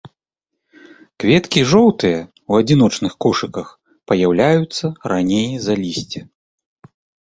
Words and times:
Кветкі 1.23 1.59
жоўтыя 1.73 2.17
ў 2.17 2.51
адзіночных 2.65 3.13
кошыках, 3.29 3.67
паяўляюцца 4.09 4.85
раней 5.17 5.51
за 5.71 5.83
лісце. 5.87 6.29